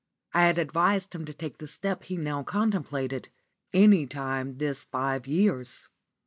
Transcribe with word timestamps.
I 0.33 0.45
had 0.47 0.57
advised 0.57 1.13
him 1.13 1.25
to 1.25 1.33
take 1.35 1.59
the 1.59 1.67
step 1.67 2.05
he 2.05 2.17
now 2.17 2.41
contemplated 2.41 3.29
any 3.71 4.07
time 4.07 4.57
this 4.57 4.83
five 4.83 5.27
years. 5.27 5.89